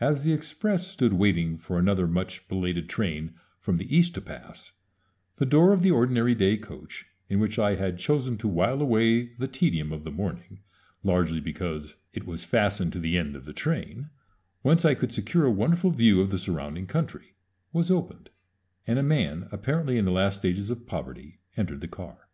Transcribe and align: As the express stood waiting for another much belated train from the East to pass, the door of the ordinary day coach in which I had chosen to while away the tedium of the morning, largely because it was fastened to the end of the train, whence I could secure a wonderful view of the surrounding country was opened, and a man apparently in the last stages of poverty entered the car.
As 0.00 0.22
the 0.22 0.32
express 0.32 0.86
stood 0.86 1.12
waiting 1.12 1.58
for 1.58 1.78
another 1.78 2.06
much 2.08 2.48
belated 2.48 2.88
train 2.88 3.34
from 3.60 3.76
the 3.76 3.94
East 3.94 4.14
to 4.14 4.22
pass, 4.22 4.72
the 5.36 5.44
door 5.44 5.74
of 5.74 5.82
the 5.82 5.90
ordinary 5.90 6.34
day 6.34 6.56
coach 6.56 7.04
in 7.28 7.38
which 7.38 7.58
I 7.58 7.74
had 7.74 7.98
chosen 7.98 8.38
to 8.38 8.48
while 8.48 8.80
away 8.80 9.34
the 9.34 9.46
tedium 9.46 9.92
of 9.92 10.04
the 10.04 10.10
morning, 10.10 10.60
largely 11.04 11.38
because 11.38 11.96
it 12.14 12.24
was 12.26 12.44
fastened 12.44 12.94
to 12.94 12.98
the 12.98 13.18
end 13.18 13.36
of 13.36 13.44
the 13.44 13.52
train, 13.52 14.08
whence 14.62 14.86
I 14.86 14.94
could 14.94 15.12
secure 15.12 15.44
a 15.44 15.50
wonderful 15.52 15.90
view 15.90 16.22
of 16.22 16.30
the 16.30 16.38
surrounding 16.38 16.86
country 16.86 17.36
was 17.74 17.90
opened, 17.90 18.30
and 18.86 18.98
a 18.98 19.02
man 19.02 19.48
apparently 19.52 19.98
in 19.98 20.06
the 20.06 20.12
last 20.12 20.38
stages 20.38 20.70
of 20.70 20.86
poverty 20.86 21.40
entered 21.58 21.82
the 21.82 21.88
car. 21.88 22.26